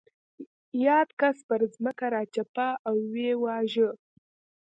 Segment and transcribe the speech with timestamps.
[0.87, 3.89] یاد کس پر ځمکه راچپه او ویې واژه.